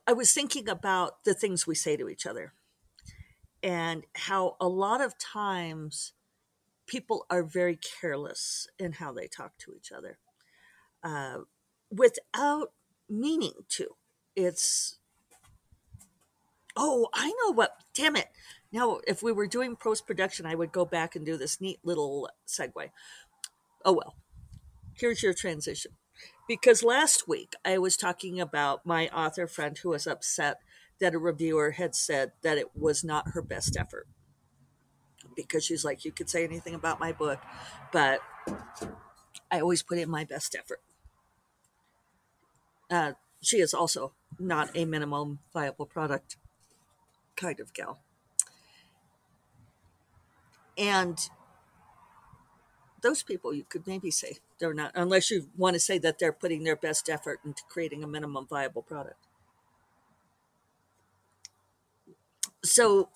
I 0.06 0.14
was 0.14 0.34
thinking 0.34 0.68
about 0.68 1.24
the 1.24 1.34
things 1.34 1.66
we 1.66 1.76
say 1.76 1.96
to 1.96 2.10
each 2.10 2.26
other 2.26 2.54
and 3.62 4.04
how 4.16 4.58
a 4.60 4.68
lot 4.68 5.00
of 5.00 5.18
times 5.18 6.14
people 6.88 7.26
are 7.30 7.44
very 7.44 7.78
careless 7.78 8.68
in 8.78 8.94
how 8.94 9.14
they 9.14 9.28
talk 9.28 9.58
to 9.60 9.74
each 9.74 9.92
other 9.92 10.18
uh, 11.04 11.40
without 11.90 12.74
meaning 13.10 13.54
to. 13.70 13.88
It's, 14.36 14.98
oh, 16.76 17.08
I 17.14 17.30
know 17.30 17.54
what, 17.54 17.78
damn 17.94 18.18
it. 18.18 18.28
Now, 18.74 19.00
if 19.08 19.24
we 19.24 19.32
were 19.32 19.48
doing 19.48 19.76
post 19.78 20.06
production, 20.06 20.46
I 20.46 20.56
would 20.56 20.72
go 20.74 20.84
back 20.84 21.16
and 21.16 21.26
do 21.26 21.38
this 21.38 21.62
neat 21.62 21.80
little 21.84 22.28
segue. 22.46 22.90
Oh, 23.86 23.94
well, 23.94 24.16
here's 24.96 25.24
your 25.24 25.34
transition. 25.34 25.94
Because 26.48 26.84
last 26.84 27.28
week 27.28 27.54
I 27.64 27.78
was 27.78 27.96
talking 27.96 28.40
about 28.40 28.86
my 28.86 29.08
author 29.10 29.48
friend 29.48 29.78
who 29.78 29.90
was 29.90 30.06
upset 30.08 30.60
that 31.00 31.16
a 31.16 31.20
reviewer 31.20 31.72
had 31.72 31.96
said 31.96 32.34
that 32.42 32.58
it 32.58 32.76
was 32.76 33.04
not 33.04 33.30
her 33.30 33.42
best 33.42 33.78
effort. 33.78 34.08
Because 35.36 35.64
she's 35.64 35.86
like, 35.86 36.06
you 36.06 36.12
could 36.12 36.30
say 36.30 36.44
anything 36.44 36.76
about 36.76 37.00
my 37.00 37.12
book, 37.12 37.40
but 37.92 38.20
I 39.50 39.60
always 39.60 39.82
put 39.82 39.98
in 39.98 40.10
my 40.10 40.26
best 40.26 40.56
effort. 40.56 40.82
Uh, 42.90 43.14
she 43.42 43.58
is 43.58 43.74
also 43.74 44.14
not 44.40 44.70
a 44.76 44.86
minimum 44.86 45.40
viable 45.54 45.86
product 45.86 46.38
kind 47.36 47.60
of 47.60 47.74
gal. 47.74 48.00
And 50.78 51.18
those 53.04 53.22
people 53.22 53.54
you 53.54 53.64
could 53.64 53.86
maybe 53.86 54.10
say 54.10 54.38
they're 54.60 54.74
not, 54.74 54.92
unless 54.96 55.30
you 55.30 55.48
want 55.56 55.76
to 55.76 55.80
say 55.80 55.98
that 56.00 56.18
they're 56.18 56.34
putting 56.34 56.64
their 56.64 56.76
best 56.76 57.10
effort 57.10 57.40
into 57.46 57.62
creating 57.70 58.04
a 58.04 58.08
minimum 58.08 58.48
viable 58.48 58.82
product. 58.82 59.28
So 62.64 63.10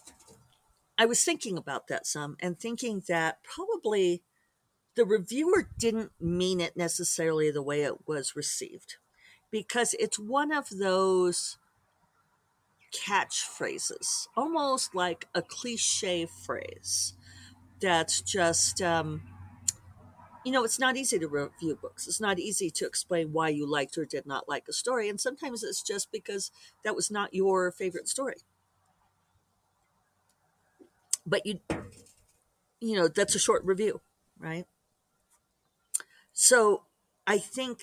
I 0.98 1.06
was 1.06 1.24
thinking 1.24 1.58
about 1.58 1.88
that 1.88 2.06
some 2.06 2.38
and 2.40 2.60
thinking 2.60 3.04
that 3.08 3.40
probably 3.44 4.22
the 4.96 5.06
reviewer 5.06 5.70
didn't 5.78 6.12
mean 6.20 6.60
it 6.60 6.76
necessarily 6.76 7.50
the 7.50 7.62
way 7.62 7.82
it 7.82 8.08
was 8.08 8.36
received 8.36 8.98
because 9.52 9.96
it's 10.00 10.20
one 10.20 10.52
of 10.52 10.70
those 10.70 11.58
catchphrases, 12.92 14.28
almost 14.36 14.96
like 14.96 15.28
a 15.34 15.42
cliche 15.42 16.26
phrase 16.26 17.14
that's 17.80 18.22
just 18.22 18.82
um, 18.82 19.22
you 20.48 20.54
know 20.54 20.64
it's 20.64 20.80
not 20.80 20.96
easy 20.96 21.20
to 21.20 21.28
review 21.28 21.76
books. 21.76 22.08
It's 22.08 22.22
not 22.22 22.40
easy 22.40 22.70
to 22.70 22.86
explain 22.86 23.34
why 23.34 23.50
you 23.50 23.70
liked 23.70 23.98
or 23.98 24.06
did 24.06 24.26
not 24.26 24.48
like 24.48 24.64
a 24.70 24.74
story 24.74 25.10
and 25.10 25.20
sometimes 25.20 25.62
it's 25.62 25.84
just 25.84 26.10
because 26.10 26.52
that 26.86 26.96
was 26.96 27.12
not 27.12 27.34
your 27.34 27.70
favorite 27.70 28.08
story. 28.08 28.38
But 31.26 31.46
you 31.46 31.60
you 32.80 32.96
know 32.96 33.08
that's 33.08 33.36
a 33.36 33.40
short 33.40 33.64
review 33.66 34.02
right? 34.40 34.66
So 36.34 36.84
i 37.26 37.38
think 37.38 37.80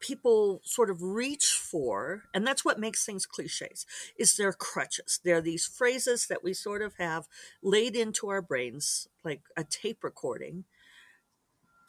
people 0.00 0.60
sort 0.64 0.90
of 0.90 1.02
reach 1.02 1.46
for 1.46 2.24
and 2.34 2.46
that's 2.46 2.64
what 2.64 2.80
makes 2.80 3.06
things 3.06 3.26
cliches 3.26 3.86
is 4.18 4.36
their 4.36 4.52
crutches. 4.52 5.20
They're 5.24 5.42
these 5.42 5.66
phrases 5.66 6.26
that 6.28 6.44
we 6.44 6.54
sort 6.54 6.82
of 6.82 6.96
have 6.98 7.28
laid 7.62 7.96
into 7.96 8.28
our 8.28 8.42
brains 8.42 9.08
like 9.24 9.42
a 9.56 9.64
tape 9.64 10.04
recording 10.04 10.64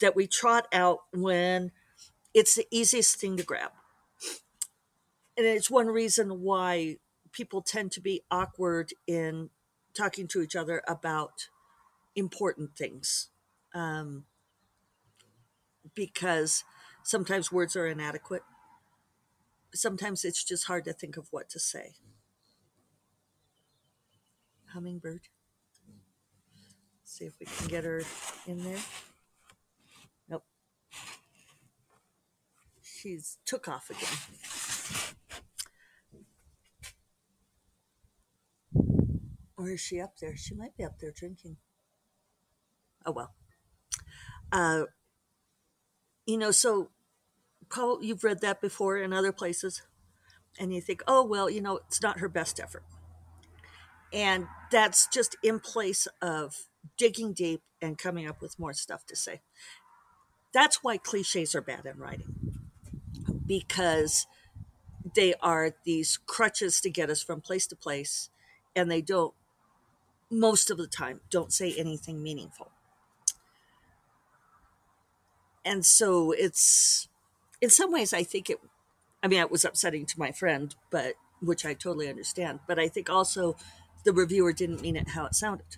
that 0.00 0.16
we 0.16 0.26
trot 0.26 0.66
out 0.72 1.00
when 1.12 1.72
it's 2.34 2.54
the 2.54 2.66
easiest 2.70 3.16
thing 3.16 3.36
to 3.36 3.42
grab 3.42 3.70
and 5.36 5.46
it's 5.46 5.70
one 5.70 5.86
reason 5.86 6.42
why 6.42 6.96
people 7.32 7.62
tend 7.62 7.92
to 7.92 8.00
be 8.00 8.22
awkward 8.30 8.92
in 9.06 9.50
talking 9.94 10.26
to 10.26 10.40
each 10.42 10.56
other 10.56 10.82
about 10.86 11.48
important 12.14 12.76
things 12.76 13.28
um, 13.74 14.24
because 15.94 16.64
Sometimes 17.02 17.50
words 17.50 17.76
are 17.76 17.86
inadequate. 17.86 18.42
Sometimes 19.74 20.24
it's 20.24 20.44
just 20.44 20.66
hard 20.66 20.84
to 20.84 20.92
think 20.92 21.16
of 21.16 21.28
what 21.30 21.48
to 21.50 21.58
say. 21.58 21.94
Hummingbird. 24.72 25.22
See 27.04 27.24
if 27.24 27.32
we 27.40 27.46
can 27.46 27.66
get 27.68 27.84
her 27.84 28.02
in 28.46 28.62
there. 28.62 28.78
She's 33.00 33.38
took 33.46 33.66
off 33.66 33.88
again. 33.88 34.08
Or 39.56 39.70
is 39.70 39.80
she 39.80 40.00
up 40.00 40.18
there? 40.20 40.36
She 40.36 40.54
might 40.54 40.76
be 40.76 40.84
up 40.84 40.98
there 41.00 41.12
drinking. 41.14 41.56
Oh 43.06 43.12
well. 43.12 43.34
Uh, 44.52 44.84
you 46.26 46.36
know, 46.36 46.50
so 46.50 46.90
Paul, 47.70 48.02
you've 48.02 48.24
read 48.24 48.42
that 48.42 48.60
before 48.60 48.98
in 48.98 49.14
other 49.14 49.32
places, 49.32 49.82
and 50.58 50.74
you 50.74 50.82
think, 50.82 51.02
oh, 51.06 51.24
well, 51.24 51.48
you 51.48 51.62
know, 51.62 51.80
it's 51.86 52.02
not 52.02 52.18
her 52.18 52.28
best 52.28 52.60
effort. 52.60 52.84
And 54.12 54.46
that's 54.70 55.06
just 55.06 55.36
in 55.42 55.60
place 55.60 56.06
of 56.20 56.64
digging 56.98 57.32
deep 57.32 57.62
and 57.80 57.96
coming 57.96 58.28
up 58.28 58.42
with 58.42 58.58
more 58.58 58.74
stuff 58.74 59.06
to 59.06 59.16
say. 59.16 59.40
That's 60.52 60.82
why 60.82 60.98
cliches 60.98 61.54
are 61.54 61.62
bad 61.62 61.86
in 61.86 61.98
writing, 61.98 62.49
because 63.46 64.26
they 65.14 65.34
are 65.42 65.74
these 65.84 66.18
crutches 66.26 66.80
to 66.80 66.90
get 66.90 67.10
us 67.10 67.22
from 67.22 67.40
place 67.40 67.66
to 67.68 67.76
place, 67.76 68.30
and 68.76 68.90
they 68.90 69.00
don't, 69.00 69.34
most 70.30 70.70
of 70.70 70.78
the 70.78 70.86
time, 70.86 71.20
don't 71.30 71.52
say 71.52 71.74
anything 71.76 72.22
meaningful. 72.22 72.70
And 75.64 75.84
so 75.84 76.32
it's 76.32 77.08
in 77.60 77.70
some 77.70 77.92
ways 77.92 78.12
i 78.12 78.22
think 78.22 78.48
it 78.50 78.58
i 79.22 79.28
mean 79.28 79.40
it 79.40 79.50
was 79.50 79.64
upsetting 79.64 80.06
to 80.06 80.18
my 80.18 80.32
friend 80.32 80.74
but 80.90 81.14
which 81.40 81.64
i 81.64 81.74
totally 81.74 82.08
understand 82.08 82.60
but 82.66 82.78
i 82.78 82.88
think 82.88 83.10
also 83.10 83.56
the 84.04 84.12
reviewer 84.12 84.52
didn't 84.52 84.80
mean 84.80 84.96
it 84.96 85.10
how 85.10 85.26
it 85.26 85.34
sounded. 85.34 85.76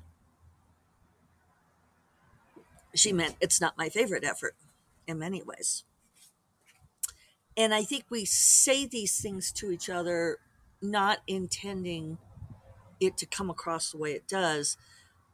She 2.95 3.13
meant 3.13 3.35
it's 3.41 3.61
not 3.61 3.77
my 3.77 3.89
favorite 3.89 4.23
effort 4.23 4.55
in 5.09 5.19
many 5.19 5.43
ways 5.43 5.83
and 7.57 7.75
i 7.75 7.83
think 7.83 8.05
we 8.11 8.25
say 8.25 8.87
these 8.87 9.21
things 9.21 9.53
to 9.53 9.71
each 9.71 9.89
other 9.89 10.39
not 10.81 11.19
intending 11.27 12.19
it 13.01 13.17
to 13.17 13.27
come 13.27 13.51
across 13.51 13.91
the 13.91 13.99
way 13.99 14.13
it 14.13 14.27
does 14.29 14.77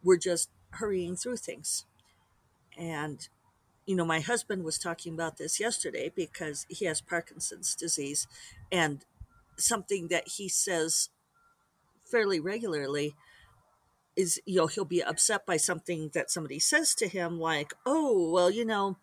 we're 0.02 0.16
just 0.16 0.50
hurrying 0.70 1.16
through 1.16 1.36
things 1.36 1.84
and 2.76 3.28
you 3.88 3.96
know, 3.96 4.04
my 4.04 4.20
husband 4.20 4.64
was 4.64 4.78
talking 4.78 5.14
about 5.14 5.38
this 5.38 5.58
yesterday 5.58 6.12
because 6.14 6.66
he 6.68 6.84
has 6.84 7.00
Parkinson's 7.00 7.74
disease, 7.74 8.26
and 8.70 9.02
something 9.56 10.08
that 10.08 10.28
he 10.36 10.46
says 10.46 11.08
fairly 12.04 12.38
regularly 12.38 13.14
is, 14.14 14.38
you 14.44 14.56
know, 14.56 14.66
he'll 14.66 14.84
be 14.84 15.02
upset 15.02 15.46
by 15.46 15.56
something 15.56 16.10
that 16.12 16.30
somebody 16.30 16.58
says 16.58 16.94
to 16.96 17.08
him, 17.08 17.40
like, 17.40 17.72
oh, 17.86 18.30
well, 18.30 18.50
you 18.50 18.66
know, 18.66 18.98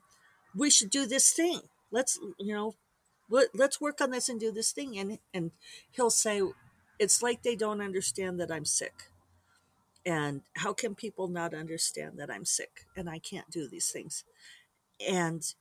we 0.56 0.70
should 0.70 0.92
do 0.92 1.08
this 1.08 1.34
thing. 1.34 1.62
Let's, 1.90 2.20
you 2.38 2.54
know, 2.54 2.76
let's 3.30 3.82
work 3.82 4.02
on 4.02 4.12
this 4.12 4.30
and 4.30 4.40
do 4.40 4.52
this 4.52 4.72
thing. 4.72 4.98
And, 4.98 5.20
and 5.34 5.52
he'll 5.92 6.10
say, 6.10 6.42
it's 7.00 7.24
like 7.24 7.44
they 7.44 7.56
don't 7.56 7.82
understand 7.82 8.40
that 8.40 8.52
I'm 8.52 8.66
sick. 8.66 9.10
And 10.06 10.42
how 10.58 10.74
can 10.74 10.96
people 10.96 11.28
not 11.28 11.54
understand 11.54 12.18
that 12.20 12.32
I'm 12.32 12.46
sick 12.46 12.86
and 12.96 13.10
I 13.10 13.20
can't 13.20 13.50
do 13.52 13.68
these 13.68 13.92
things? 13.92 14.24
and 15.06 15.56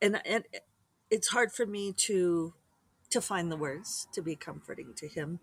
and 0.00 0.20
and 0.24 0.44
it's 1.10 1.28
hard 1.28 1.52
for 1.52 1.66
me 1.66 1.92
to 1.92 2.54
to 3.10 3.20
find 3.20 3.50
the 3.50 3.56
words 3.56 4.08
to 4.12 4.22
be 4.22 4.36
comforting 4.36 4.94
to 4.96 5.08
him 5.08 5.40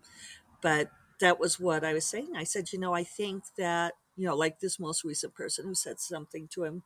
but 0.62 0.90
that 1.20 1.40
was 1.40 1.60
what 1.60 1.84
i 1.84 1.92
was 1.92 2.04
saying 2.06 2.32
i 2.36 2.44
said 2.44 2.72
you 2.72 2.78
know 2.78 2.94
i 2.94 3.04
think 3.04 3.44
that 3.58 3.94
you 4.16 4.26
know 4.26 4.36
like 4.36 4.60
this 4.60 4.78
most 4.80 5.04
recent 5.04 5.34
person 5.34 5.66
who 5.66 5.74
said 5.74 6.00
something 6.00 6.48
to 6.48 6.64
him 6.64 6.82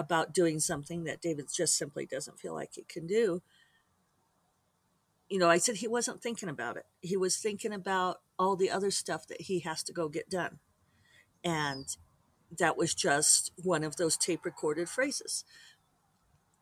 about 0.00 0.34
doing 0.34 0.58
something 0.58 1.04
that 1.04 1.20
david 1.20 1.46
just 1.54 1.76
simply 1.76 2.06
doesn't 2.06 2.40
feel 2.40 2.54
like 2.54 2.70
he 2.74 2.82
can 2.82 3.06
do 3.06 3.42
you 5.28 5.38
know 5.38 5.48
i 5.48 5.58
said 5.58 5.76
he 5.76 5.88
wasn't 5.88 6.22
thinking 6.22 6.48
about 6.48 6.76
it 6.76 6.86
he 7.00 7.16
was 7.16 7.36
thinking 7.36 7.72
about 7.72 8.20
all 8.38 8.56
the 8.56 8.70
other 8.70 8.90
stuff 8.90 9.26
that 9.28 9.42
he 9.42 9.60
has 9.60 9.82
to 9.82 9.92
go 9.92 10.08
get 10.08 10.28
done 10.30 10.58
and 11.44 11.96
that 12.58 12.76
was 12.76 12.94
just 12.94 13.52
one 13.56 13.84
of 13.84 13.96
those 13.96 14.16
tape 14.16 14.44
recorded 14.44 14.88
phrases. 14.88 15.44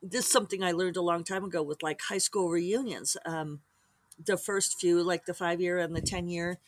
This 0.01 0.25
is 0.25 0.31
something 0.31 0.63
I 0.63 0.71
learned 0.71 0.97
a 0.97 1.01
long 1.01 1.23
time 1.23 1.43
ago 1.43 1.61
with 1.61 1.83
like 1.83 2.01
high 2.01 2.19
school 2.19 2.49
reunions. 2.49 3.17
Um, 3.25 3.61
the 4.23 4.37
first 4.37 4.79
few, 4.79 5.01
like 5.01 5.25
the 5.25 5.33
five 5.33 5.59
year 5.59 5.79
and 5.79 5.95
the 5.95 6.01
10 6.01 6.27
year, 6.27 6.59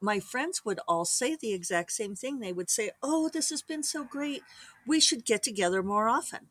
my 0.00 0.20
friends 0.20 0.64
would 0.64 0.80
all 0.86 1.04
say 1.04 1.36
the 1.36 1.52
exact 1.52 1.92
same 1.92 2.14
thing. 2.14 2.38
They 2.38 2.52
would 2.52 2.70
say, 2.70 2.90
Oh, 3.02 3.28
this 3.28 3.50
has 3.50 3.62
been 3.62 3.82
so 3.82 4.04
great. 4.04 4.42
We 4.86 5.00
should 5.00 5.24
get 5.24 5.42
together 5.42 5.82
more 5.82 6.08
often. 6.08 6.48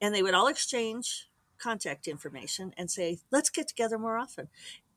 And 0.00 0.14
they 0.14 0.22
would 0.22 0.34
all 0.34 0.48
exchange 0.48 1.28
contact 1.58 2.08
information 2.08 2.72
and 2.76 2.90
say, 2.90 3.18
Let's 3.30 3.50
get 3.50 3.68
together 3.68 3.98
more 3.98 4.16
often. 4.16 4.48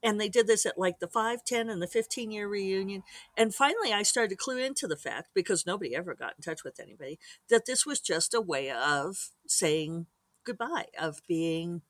And 0.01 0.19
they 0.19 0.27
did 0.27 0.47
this 0.47 0.65
at 0.65 0.77
like 0.77 0.99
the 0.99 1.07
5, 1.07 1.45
10, 1.45 1.69
and 1.69 1.81
the 1.81 1.87
15 1.87 2.31
year 2.31 2.47
reunion. 2.47 3.03
And 3.37 3.55
finally, 3.55 3.93
I 3.93 4.03
started 4.03 4.31
to 4.31 4.35
clue 4.35 4.57
into 4.57 4.85
the 4.85 4.97
fact, 4.97 5.29
because 5.33 5.65
nobody 5.65 5.95
ever 5.95 6.13
got 6.13 6.33
in 6.37 6.43
touch 6.43 6.63
with 6.63 6.79
anybody, 6.79 7.19
that 7.49 7.65
this 7.65 7.85
was 7.85 8.01
just 8.01 8.33
a 8.33 8.41
way 8.41 8.69
of 8.69 9.29
saying 9.47 10.07
goodbye, 10.43 10.87
of 10.99 11.21
being, 11.25 11.83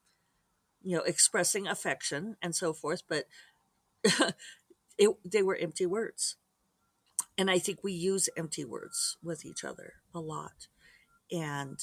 you 0.84 0.96
know, 0.96 1.04
expressing 1.04 1.68
affection 1.68 2.36
and 2.39 2.56
so 2.56 2.72
forth. 2.72 3.02
But 3.08 3.26
it, 4.97 5.10
they 5.25 5.41
were 5.41 5.56
empty 5.56 5.86
words. 5.86 6.36
And 7.38 7.49
I 7.49 7.60
think 7.60 7.84
we 7.84 7.93
use 7.93 8.29
empty 8.38 8.63
words 8.63 9.17
with 9.23 9.45
each 9.45 9.63
other 9.63 9.93
a 10.13 10.19
lot. 10.19 10.67
And 11.32 11.79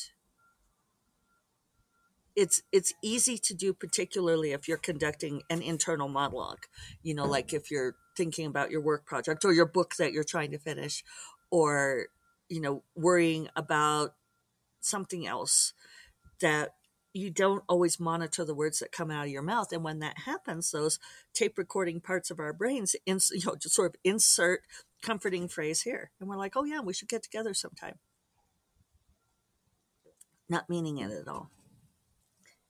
it's 2.36 2.62
it's 2.72 2.94
easy 3.02 3.36
to 3.36 3.54
do 3.54 3.72
particularly 3.72 4.52
if 4.52 4.68
you're 4.68 4.78
conducting 4.78 5.42
an 5.50 5.60
internal 5.60 6.08
monologue 6.08 6.64
you 7.02 7.14
know 7.14 7.26
like 7.26 7.52
if 7.52 7.70
you're 7.70 7.96
thinking 8.16 8.46
about 8.46 8.70
your 8.70 8.80
work 8.80 9.04
project 9.04 9.44
or 9.44 9.52
your 9.52 9.66
book 9.66 9.96
that 9.96 10.12
you're 10.12 10.24
trying 10.24 10.50
to 10.50 10.58
finish 10.58 11.02
or 11.50 12.06
you 12.48 12.60
know 12.60 12.82
worrying 12.94 13.48
about 13.56 14.14
something 14.80 15.26
else 15.26 15.72
that 16.40 16.74
you 17.12 17.30
don't 17.30 17.64
always 17.68 17.98
monitor 17.98 18.44
the 18.44 18.54
words 18.54 18.78
that 18.78 18.92
come 18.92 19.10
out 19.10 19.24
of 19.24 19.30
your 19.30 19.42
mouth 19.42 19.72
and 19.72 19.82
when 19.82 19.98
that 19.98 20.18
happens 20.18 20.70
those 20.70 20.98
tape 21.32 21.58
recording 21.58 22.00
parts 22.00 22.30
of 22.30 22.38
our 22.38 22.52
brains 22.52 22.94
ins- 23.06 23.32
you 23.34 23.42
know 23.44 23.56
just 23.56 23.74
sort 23.74 23.90
of 23.90 24.00
insert 24.04 24.62
comforting 25.02 25.48
phrase 25.48 25.82
here 25.82 26.10
and 26.20 26.28
we're 26.28 26.36
like 26.36 26.56
oh 26.56 26.64
yeah 26.64 26.80
we 26.80 26.92
should 26.92 27.08
get 27.08 27.22
together 27.22 27.54
sometime. 27.54 27.96
Not 30.48 30.68
meaning 30.68 30.98
it 30.98 31.12
at 31.12 31.28
all. 31.28 31.50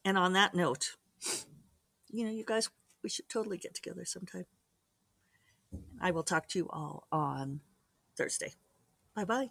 And 0.04 0.18
on 0.18 0.32
that 0.32 0.54
note 0.54 0.96
you 2.10 2.24
know 2.24 2.30
you 2.30 2.44
guys 2.44 2.70
we 3.02 3.10
should 3.10 3.28
totally 3.28 3.58
get 3.58 3.74
together 3.74 4.04
sometime. 4.04 4.46
I 6.00 6.10
will 6.10 6.22
talk 6.22 6.48
to 6.48 6.58
you 6.58 6.68
all 6.70 7.06
on 7.12 7.60
thursday. 8.16 8.54
Bye 9.14 9.24
bye 9.24 9.50